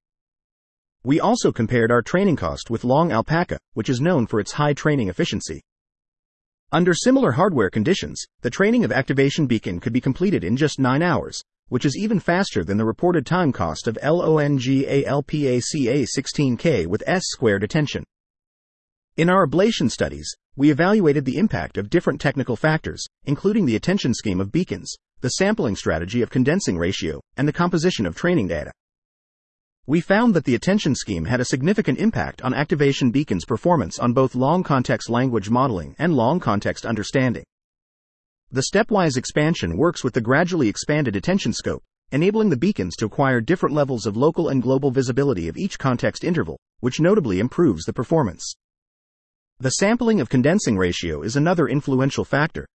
We 1.06 1.20
also 1.20 1.52
compared 1.52 1.92
our 1.92 2.02
training 2.02 2.38
cost 2.38 2.72
with 2.72 2.84
Long 2.84 3.12
Alpaca, 3.12 3.60
which 3.74 3.90
is 3.90 4.02
known 4.02 4.26
for 4.26 4.40
its 4.40 4.54
high 4.54 4.74
training 4.74 5.08
efficiency. 5.08 5.62
Under 6.72 6.96
similar 6.96 7.34
hardware 7.34 7.70
conditions, 7.70 8.26
the 8.42 8.50
training 8.50 8.84
of 8.84 8.92
Activation 8.92 9.46
Beacon 9.46 9.80
could 9.80 9.94
be 9.94 10.02
completed 10.02 10.44
in 10.44 10.58
just 10.58 10.80
9 10.80 11.04
hours, 11.04 11.44
which 11.70 11.86
is 11.86 11.96
even 11.96 12.20
faster 12.20 12.64
than 12.64 12.78
the 12.78 12.86
reported 12.86 13.24
time 13.24 13.52
cost 13.52 13.88
of 13.88 14.00
LONGALPACA16K 14.02 16.88
with 16.88 17.04
S 17.06 17.26
squared 17.26 17.64
attention. 17.64 18.04
In 19.16 19.30
our 19.30 19.46
ablation 19.46 19.92
studies, 19.92 20.34
we 20.56 20.72
evaluated 20.72 21.24
the 21.24 21.38
impact 21.38 21.78
of 21.78 21.92
different 21.92 22.20
technical 22.20 22.56
factors, 22.56 23.06
including 23.26 23.68
the 23.68 23.76
attention 23.76 24.16
scheme 24.16 24.42
of 24.42 24.52
beacons, 24.52 24.92
the 25.22 25.30
sampling 25.30 25.76
strategy 25.76 26.24
of 26.24 26.32
condensing 26.32 26.80
ratio, 26.80 27.22
and 27.38 27.48
the 27.48 27.54
composition 27.54 28.08
of 28.08 28.16
training 28.16 28.48
data. 28.48 28.72
We 29.88 30.02
found 30.02 30.34
that 30.34 30.46
the 30.46 30.56
attention 30.56 30.96
scheme 30.96 31.26
had 31.26 31.40
a 31.40 31.46
significant 31.46 32.00
impact 32.00 32.42
on 32.42 32.56
Activation 32.56 33.12
Beacon's 33.12 33.46
performance 33.46 34.00
on 34.00 34.14
both 34.14 34.34
long 34.34 34.64
context 34.64 35.12
language 35.12 35.52
modeling 35.52 35.96
and 36.00 36.16
long 36.16 36.40
context 36.40 36.88
understanding. 36.88 37.44
The 38.50 38.66
stepwise 38.74 39.16
expansion 39.16 39.78
works 39.78 40.04
with 40.04 40.16
the 40.16 40.22
gradually 40.22 40.70
expanded 40.70 41.16
attention 41.16 41.54
scope, 41.54 41.84
enabling 42.12 42.50
the 42.50 42.58
beacons 42.58 42.96
to 42.96 43.06
acquire 43.06 43.42
different 43.42 43.76
levels 43.76 44.08
of 44.08 44.18
local 44.18 44.50
and 44.50 44.60
global 44.60 44.90
visibility 44.90 45.48
of 45.48 45.56
each 45.56 45.78
context 45.78 46.24
interval, 46.24 46.58
which 46.80 47.00
notably 47.00 47.38
improves 47.38 47.86
the 47.86 47.94
performance. 47.94 48.56
The 49.60 49.70
sampling 49.70 50.20
of 50.20 50.30
condensing 50.30 50.78
ratio 50.78 51.22
is 51.22 51.36
another 51.36 51.68
influential 51.68 52.26
factor. 52.26 52.66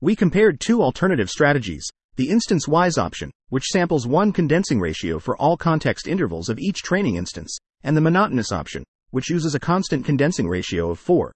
We 0.00 0.16
compared 0.16 0.58
two 0.58 0.82
alternative 0.82 1.30
strategies, 1.30 1.88
the 2.22 2.30
instance-wise 2.30 2.98
option, 2.98 3.32
which 3.48 3.66
samples 3.66 4.06
one 4.06 4.32
condensing 4.32 4.78
ratio 4.78 5.18
for 5.18 5.36
all 5.38 5.56
context 5.56 6.06
intervals 6.06 6.48
of 6.48 6.60
each 6.60 6.80
training 6.82 7.16
instance, 7.16 7.58
and 7.82 7.96
the 7.96 8.00
monotonous 8.00 8.52
option, 8.52 8.84
which 9.10 9.28
uses 9.28 9.56
a 9.56 9.58
constant 9.58 10.04
condensing 10.04 10.46
ratio 10.46 10.88
of 10.90 11.00
4. 11.00 11.32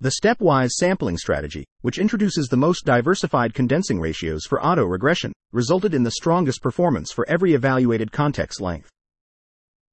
The 0.00 0.14
stepwise 0.22 0.70
sampling 0.70 1.18
strategy, 1.18 1.66
which 1.82 1.98
introduces 1.98 2.46
the 2.46 2.56
most 2.56 2.86
diversified 2.86 3.52
condensing 3.52 4.00
ratios 4.00 4.46
for 4.46 4.64
auto-regression, 4.64 5.34
resulted 5.52 5.92
in 5.92 6.02
the 6.02 6.12
strongest 6.12 6.62
performance 6.62 7.12
for 7.12 7.28
every 7.28 7.52
evaluated 7.52 8.10
context 8.10 8.62
length. 8.62 8.88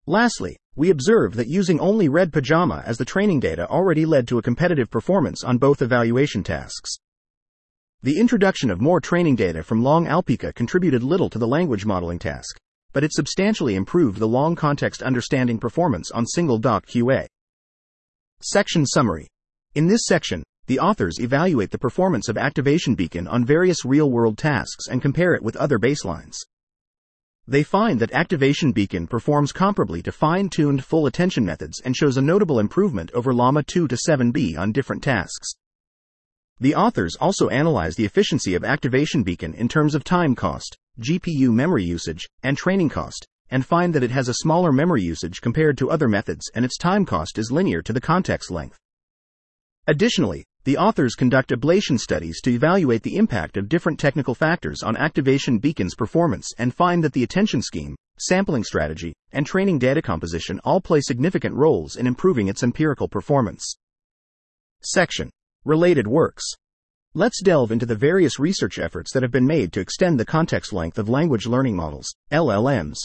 Lastly, 0.08 0.56
we 0.78 0.90
observed 0.90 1.36
that 1.36 1.50
using 1.50 1.82
only 1.82 2.08
Red 2.08 2.32
Pajama 2.32 2.82
as 2.86 2.98
the 2.98 3.04
training 3.04 3.42
data 3.42 3.68
already 3.68 4.06
led 4.06 4.26
to 4.30 4.38
a 4.38 4.42
competitive 4.42 4.90
performance 4.90 5.44
on 5.44 5.58
both 5.58 5.82
evaluation 5.82 6.44
tasks. 6.44 6.96
The 8.04 8.20
introduction 8.20 8.72
of 8.72 8.82
more 8.82 9.00
training 9.00 9.36
data 9.36 9.62
from 9.62 9.84
Long 9.84 10.08
Alpaca 10.08 10.54
contributed 10.54 11.04
little 11.04 11.30
to 11.30 11.38
the 11.38 11.48
language 11.48 11.86
modeling 11.86 12.18
task, 12.18 12.58
but 12.94 13.04
it 13.04 13.14
substantially 13.14 13.76
improved 13.76 14.18
the 14.18 14.28
long 14.28 14.56
context 14.56 15.04
understanding 15.04 15.60
performance 15.60 16.10
on 16.10 16.26
single 16.26 16.58
doc 16.58 16.88
QA. 16.88 17.28
Section 18.42 18.88
Summary 18.88 19.28
In 19.76 19.86
this 19.86 20.02
section, 20.08 20.42
the 20.66 20.80
authors 20.80 21.20
evaluate 21.20 21.70
the 21.70 21.78
performance 21.78 22.28
of 22.28 22.40
Activation 22.40 22.96
Beacon 22.96 23.28
on 23.28 23.46
various 23.46 23.86
real 23.86 24.10
world 24.10 24.36
tasks 24.36 24.88
and 24.88 25.00
compare 25.00 25.36
it 25.36 25.44
with 25.44 25.56
other 25.58 25.78
baselines. 25.78 26.38
They 27.48 27.62
find 27.62 28.00
that 28.00 28.14
Activation 28.14 28.72
Beacon 28.72 29.06
performs 29.06 29.54
comparably 29.54 30.04
to 30.06 30.12
fine 30.12 30.50
tuned 30.50 30.84
full 30.84 31.06
attention 31.06 31.46
methods 31.46 31.80
and 31.86 31.96
shows 31.96 32.18
a 32.18 32.22
notable 32.24 32.58
improvement 32.58 33.12
over 33.12 33.32
Llama 33.32 33.62
2 33.62 33.88
to 33.88 33.96
7b 33.96 34.58
on 34.58 34.72
different 34.72 35.04
tasks. 35.04 35.54
The 36.62 36.76
authors 36.76 37.16
also 37.20 37.50
analyze 37.50 37.96
the 37.96 38.06
efficiency 38.06 38.54
of 38.54 38.64
Activation 38.64 39.24
Beacon 39.24 39.56
in 39.56 39.68
terms 39.68 39.96
of 39.96 40.04
time 40.04 40.36
cost, 40.36 40.78
GPU 41.00 41.52
memory 41.52 41.84
usage, 41.84 42.30
and 42.44 42.56
training 42.56 42.90
cost, 42.90 43.26
and 43.50 43.66
find 43.66 43.96
that 43.96 44.04
it 44.04 44.12
has 44.12 44.30
a 44.30 44.36
smaller 44.36 44.72
memory 44.72 45.02
usage 45.02 45.42
compared 45.42 45.76
to 45.80 45.90
other 45.90 46.08
methods 46.08 46.52
and 46.54 46.64
its 46.64 46.78
time 46.78 47.04
cost 47.04 47.40
is 47.40 47.52
linear 47.52 47.82
to 47.82 47.92
the 47.92 48.00
context 48.00 48.52
length. 48.52 48.78
Additionally, 49.88 50.46
the 50.64 50.78
authors 50.78 51.16
conduct 51.16 51.50
ablation 51.50 52.00
studies 52.00 52.40
to 52.42 52.52
evaluate 52.52 53.02
the 53.02 53.18
impact 53.18 53.58
of 53.58 53.68
different 53.68 54.00
technical 54.00 54.36
factors 54.36 54.84
on 54.84 54.96
Activation 54.96 55.58
Beacon's 55.58 55.96
performance 55.96 56.54
and 56.60 56.76
find 56.76 57.04
that 57.04 57.14
the 57.14 57.24
attention 57.24 57.64
scheme, 57.64 57.96
sampling 58.20 58.64
strategy, 58.64 59.16
and 59.32 59.48
training 59.48 59.80
data 59.80 60.04
composition 60.04 60.60
all 60.64 60.80
play 60.80 61.02
significant 61.02 61.56
roles 61.56 61.96
in 61.96 62.06
improving 62.06 62.50
its 62.50 62.62
empirical 62.62 63.08
performance. 63.08 63.78
Section 64.84 65.32
Related 65.64 66.08
works. 66.08 66.44
Let's 67.14 67.40
delve 67.44 67.72
into 67.72 67.86
the 67.86 67.94
various 67.94 68.40
research 68.40 68.80
efforts 68.80 69.14
that 69.14 69.22
have 69.22 69.32
been 69.32 69.46
made 69.46 69.72
to 69.74 69.80
extend 69.80 70.20
the 70.20 70.26
context 70.26 70.74
length 70.74 70.98
of 70.98 71.08
language 71.08 71.46
learning 71.46 71.76
models, 71.76 72.16
LLMs. 72.32 72.96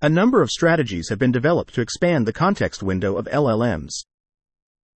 A 0.00 0.08
number 0.08 0.40
of 0.40 0.48
strategies 0.48 1.10
have 1.10 1.18
been 1.18 1.32
developed 1.32 1.74
to 1.74 1.82
expand 1.82 2.26
the 2.26 2.32
context 2.32 2.82
window 2.82 3.18
of 3.18 3.26
LLMs. 3.26 3.92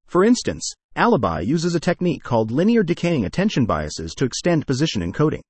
For 0.06 0.24
instance, 0.24 0.72
Alibi 0.96 1.40
uses 1.40 1.74
a 1.74 1.80
technique 1.80 2.22
called 2.22 2.52
linear 2.52 2.84
decaying 2.84 3.26
attention 3.26 3.66
biases 3.66 4.14
to 4.14 4.26
extend 4.26 4.68
position 4.68 5.02
encoding. 5.02 5.42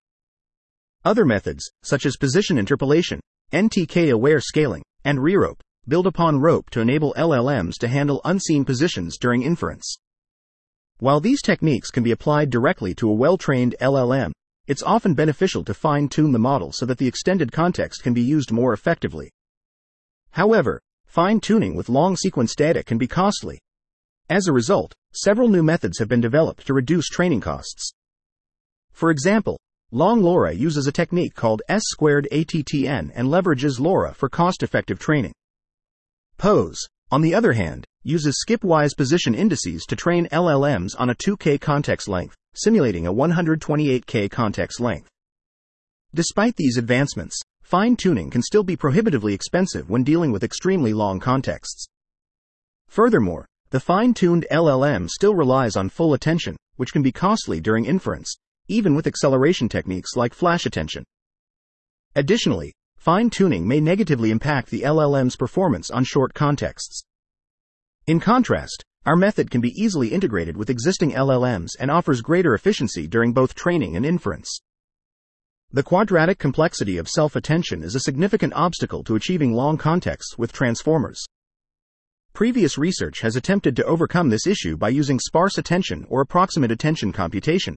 Other 1.03 1.25
methods, 1.25 1.69
such 1.83 2.05
as 2.05 2.15
position 2.15 2.57
interpolation, 2.57 3.19
NTK 3.51 4.13
aware 4.13 4.39
scaling, 4.39 4.83
and 5.03 5.19
ReRoPE, 5.19 5.59
build 5.89 6.07
upon 6.07 6.39
RoPE 6.39 6.69
to 6.69 6.79
enable 6.79 7.13
LLMs 7.17 7.73
to 7.79 7.89
handle 7.89 8.21
unseen 8.23 8.63
positions 8.63 9.17
during 9.17 9.41
inference. 9.41 9.97
While 10.99 11.19
these 11.19 11.41
techniques 11.41 11.91
can 11.91 12.03
be 12.03 12.11
applied 12.11 12.49
directly 12.49 12.93
to 12.95 13.09
a 13.09 13.13
well 13.13 13.37
trained 13.37 13.75
LLM, 13.81 14.31
it's 14.67 14.83
often 14.83 15.13
beneficial 15.13 15.63
to 15.65 15.73
fine 15.73 16.09
tune 16.09 16.31
the 16.31 16.39
model 16.39 16.71
so 16.71 16.85
that 16.85 16.97
the 16.97 17.07
extended 17.07 17.51
context 17.51 18.01
can 18.01 18.13
be 18.13 18.21
used 18.21 18.51
more 18.51 18.73
effectively. 18.73 19.29
However, 20.31 20.81
fine 21.05 21.39
tuning 21.39 21.75
with 21.75 21.89
long 21.89 22.15
sequence 22.15 22.55
data 22.55 22.83
can 22.83 22.97
be 22.97 23.07
costly. 23.07 23.59
As 24.29 24.47
a 24.47 24.53
result, 24.53 24.93
several 25.13 25.49
new 25.49 25.63
methods 25.63 25.99
have 25.99 26.07
been 26.07 26.21
developed 26.21 26.65
to 26.67 26.73
reduce 26.73 27.07
training 27.07 27.41
costs. 27.41 27.91
For 28.91 29.11
example, 29.11 29.59
Long 29.91 30.21
LoRA 30.21 30.51
uses 30.51 30.87
a 30.87 30.91
technique 30.91 31.35
called 31.35 31.61
S 31.69 31.83
squared 31.85 32.27
ATTN 32.31 33.11
and 33.13 33.27
leverages 33.27 33.79
LoRA 33.79 34.13
for 34.15 34.27
cost 34.27 34.63
effective 34.63 34.99
training. 34.99 35.31
PoSE, 36.37 36.87
on 37.11 37.21
the 37.21 37.35
other 37.35 37.53
hand, 37.53 37.85
uses 38.03 38.43
skipwise 38.47 38.95
position 38.95 39.35
indices 39.35 39.85
to 39.85 39.95
train 39.95 40.27
LLMs 40.31 40.95
on 40.97 41.09
a 41.09 41.15
2K 41.15 41.59
context 41.61 42.07
length, 42.07 42.35
simulating 42.53 43.07
a 43.07 43.13
128K 43.13 44.29
context 44.29 44.79
length. 44.79 45.09
Despite 46.13 46.55
these 46.55 46.77
advancements, 46.77 47.39
fine 47.61 47.95
tuning 47.95 48.29
can 48.29 48.41
still 48.41 48.63
be 48.63 48.75
prohibitively 48.75 49.33
expensive 49.33 49.89
when 49.89 50.03
dealing 50.03 50.31
with 50.31 50.43
extremely 50.43 50.93
long 50.93 51.19
contexts. 51.19 51.85
Furthermore, 52.87 53.45
the 53.71 53.79
fine 53.79 54.13
tuned 54.13 54.45
LLM 54.51 55.09
still 55.09 55.35
relies 55.35 55.75
on 55.75 55.89
full 55.89 56.13
attention, 56.13 56.55
which 56.75 56.93
can 56.93 57.01
be 57.01 57.11
costly 57.11 57.59
during 57.59 57.85
inference, 57.85 58.35
even 58.67 58.95
with 58.95 59.07
acceleration 59.07 59.67
techniques 59.67 60.15
like 60.15 60.33
flash 60.33 60.65
attention. 60.65 61.03
Additionally, 62.15 62.73
fine 63.05 63.29
tuning 63.29 63.67
may 63.67 63.79
negatively 63.79 64.31
impact 64.31 64.71
the 64.71 64.81
LLM's 64.81 65.35
performance 65.35 65.91
on 65.91 66.03
short 66.03 66.33
contexts. 66.33 67.03
In 68.07 68.19
contrast, 68.19 68.83
our 69.05 69.15
method 69.15 69.51
can 69.51 69.61
be 69.61 69.79
easily 69.79 70.07
integrated 70.07 70.57
with 70.57 70.71
existing 70.71 71.11
LLMs 71.11 71.69
and 71.79 71.91
offers 71.91 72.21
greater 72.21 72.55
efficiency 72.55 73.05
during 73.05 73.31
both 73.31 73.53
training 73.53 73.95
and 73.95 74.07
inference. 74.07 74.59
The 75.71 75.83
quadratic 75.83 76.39
complexity 76.39 76.97
of 76.97 77.07
self 77.07 77.35
attention 77.35 77.83
is 77.83 77.93
a 77.93 77.99
significant 77.99 78.53
obstacle 78.55 79.03
to 79.03 79.13
achieving 79.13 79.53
long 79.53 79.77
contexts 79.77 80.39
with 80.39 80.51
transformers. 80.51 81.23
Previous 82.33 82.75
research 82.79 83.19
has 83.21 83.35
attempted 83.35 83.75
to 83.75 83.85
overcome 83.85 84.29
this 84.29 84.47
issue 84.47 84.77
by 84.77 84.89
using 84.89 85.19
sparse 85.19 85.59
attention 85.59 86.07
or 86.09 86.21
approximate 86.21 86.71
attention 86.71 87.11
computation. 87.11 87.75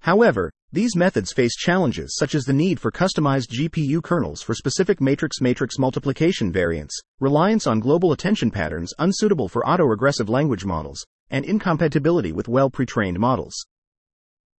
However, 0.00 0.50
these 0.72 0.94
methods 0.94 1.32
face 1.32 1.56
challenges 1.56 2.16
such 2.18 2.34
as 2.34 2.44
the 2.44 2.52
need 2.52 2.78
for 2.78 2.90
customized 2.90 3.48
GPU 3.48 4.02
kernels 4.02 4.42
for 4.42 4.54
specific 4.54 5.00
matrix 5.00 5.40
matrix 5.40 5.78
multiplication 5.78 6.52
variants, 6.52 7.00
reliance 7.20 7.66
on 7.66 7.80
global 7.80 8.12
attention 8.12 8.50
patterns 8.50 8.92
unsuitable 8.98 9.48
for 9.48 9.62
autoregressive 9.62 10.28
language 10.28 10.64
models, 10.64 11.04
and 11.30 11.44
incompatibility 11.44 12.32
with 12.32 12.48
well 12.48 12.70
pre 12.70 12.86
trained 12.86 13.18
models. 13.18 13.54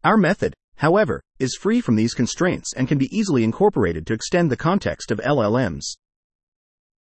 Our 0.04 0.16
method, 0.16 0.54
however, 0.76 1.22
is 1.38 1.58
free 1.60 1.80
from 1.80 1.96
these 1.96 2.14
constraints 2.14 2.72
and 2.74 2.88
can 2.88 2.98
be 2.98 3.14
easily 3.16 3.44
incorporated 3.44 4.06
to 4.06 4.14
extend 4.14 4.50
the 4.50 4.56
context 4.56 5.10
of 5.10 5.18
LLMs. 5.18 5.96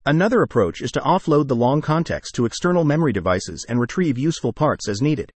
Another 0.07 0.43
approach 0.43 0.81
is 0.81 0.93
to 0.93 1.01
offload 1.01 1.49
the 1.49 1.57
long 1.57 1.81
context 1.81 2.35
to 2.35 2.47
external 2.47 2.85
memory 2.85 3.13
devices 3.13 3.65
and 3.69 3.81
retrieve 3.81 4.19
useful 4.19 4.53
parts 4.53 4.89
as 4.89 5.01
needed. 5.01 5.33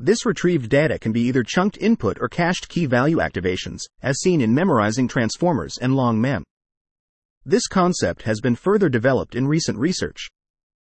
This 0.00 0.24
retrieved 0.24 0.68
data 0.68 0.96
can 0.96 1.10
be 1.10 1.22
either 1.22 1.42
chunked 1.42 1.76
input 1.78 2.18
or 2.20 2.28
cached 2.28 2.68
key 2.68 2.86
value 2.86 3.16
activations, 3.16 3.80
as 4.00 4.20
seen 4.20 4.40
in 4.40 4.54
memorizing 4.54 5.08
transformers 5.08 5.76
and 5.80 5.92
LongMem. 5.92 6.44
This 7.44 7.66
concept 7.66 8.22
has 8.22 8.40
been 8.40 8.54
further 8.54 8.88
developed 8.88 9.34
in 9.34 9.48
recent 9.48 9.76
research. 9.76 10.28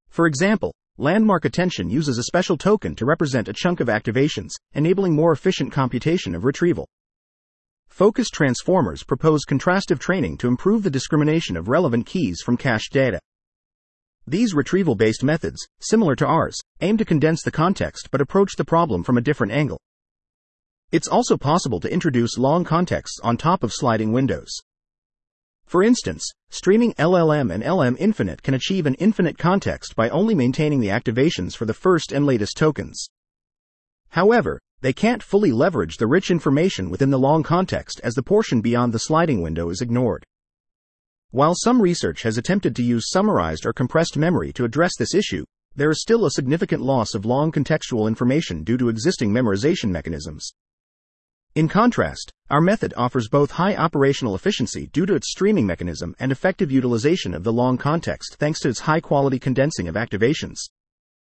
For 0.08 0.26
example, 0.26 0.74
Landmark 0.96 1.44
Attention 1.44 1.90
uses 1.90 2.16
a 2.16 2.22
special 2.22 2.56
token 2.56 2.94
to 2.96 3.04
represent 3.04 3.48
a 3.48 3.52
chunk 3.52 3.80
of 3.80 3.88
activations, 3.88 4.50
enabling 4.72 5.14
more 5.14 5.32
efficient 5.32 5.72
computation 5.72 6.34
of 6.34 6.44
retrieval. 6.44 6.88
Focus 7.88 8.30
transformers 8.30 9.02
propose 9.02 9.44
contrastive 9.46 9.98
training 9.98 10.38
to 10.38 10.48
improve 10.48 10.82
the 10.82 10.90
discrimination 10.90 11.58
of 11.58 11.68
relevant 11.68 12.06
keys 12.06 12.40
from 12.42 12.56
cached 12.56 12.92
data. 12.94 13.18
These 14.26 14.54
retrieval 14.54 14.94
based 14.94 15.24
methods, 15.24 15.66
similar 15.80 16.14
to 16.16 16.26
ours, 16.26 16.58
aim 16.80 16.96
to 16.98 17.04
condense 17.04 17.42
the 17.42 17.50
context 17.50 18.08
but 18.10 18.20
approach 18.20 18.56
the 18.56 18.64
problem 18.64 19.02
from 19.02 19.18
a 19.18 19.22
different 19.22 19.52
angle. 19.52 19.80
It's 20.92 21.08
also 21.08 21.36
possible 21.36 21.80
to 21.80 21.92
introduce 21.92 22.38
long 22.38 22.64
contexts 22.64 23.18
on 23.24 23.36
top 23.36 23.64
of 23.64 23.72
sliding 23.72 24.12
windows. 24.12 24.60
For 25.64 25.82
instance, 25.82 26.30
streaming 26.50 26.92
LLM 26.94 27.52
and 27.52 27.64
LM 27.64 27.96
Infinite 27.98 28.42
can 28.42 28.54
achieve 28.54 28.86
an 28.86 28.94
infinite 28.94 29.38
context 29.38 29.96
by 29.96 30.08
only 30.10 30.34
maintaining 30.34 30.80
the 30.80 30.88
activations 30.88 31.56
for 31.56 31.64
the 31.64 31.74
first 31.74 32.12
and 32.12 32.26
latest 32.26 32.56
tokens. 32.56 33.08
However, 34.10 34.60
they 34.82 34.92
can't 34.92 35.22
fully 35.22 35.50
leverage 35.50 35.96
the 35.96 36.06
rich 36.06 36.30
information 36.30 36.90
within 36.90 37.10
the 37.10 37.18
long 37.18 37.42
context 37.42 38.00
as 38.04 38.14
the 38.14 38.22
portion 38.22 38.60
beyond 38.60 38.92
the 38.92 38.98
sliding 38.98 39.40
window 39.40 39.70
is 39.70 39.80
ignored. 39.80 40.26
While 41.32 41.54
some 41.54 41.80
research 41.80 42.24
has 42.24 42.36
attempted 42.36 42.76
to 42.76 42.82
use 42.82 43.08
summarized 43.08 43.64
or 43.64 43.72
compressed 43.72 44.18
memory 44.18 44.52
to 44.52 44.66
address 44.66 44.92
this 44.98 45.14
issue, 45.14 45.46
there 45.74 45.90
is 45.90 46.02
still 46.02 46.26
a 46.26 46.30
significant 46.30 46.82
loss 46.82 47.14
of 47.14 47.24
long 47.24 47.50
contextual 47.50 48.06
information 48.06 48.64
due 48.64 48.76
to 48.76 48.90
existing 48.90 49.32
memorization 49.32 49.88
mechanisms. 49.88 50.52
In 51.54 51.68
contrast, 51.68 52.30
our 52.50 52.60
method 52.60 52.92
offers 52.98 53.30
both 53.30 53.52
high 53.52 53.74
operational 53.74 54.34
efficiency 54.34 54.88
due 54.88 55.06
to 55.06 55.14
its 55.14 55.30
streaming 55.30 55.66
mechanism 55.66 56.14
and 56.18 56.30
effective 56.30 56.70
utilization 56.70 57.32
of 57.32 57.44
the 57.44 57.52
long 57.52 57.78
context 57.78 58.36
thanks 58.38 58.60
to 58.60 58.68
its 58.68 58.80
high 58.80 59.00
quality 59.00 59.38
condensing 59.38 59.88
of 59.88 59.94
activations. 59.94 60.58